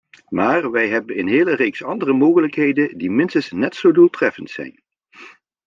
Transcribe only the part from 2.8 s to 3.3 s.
die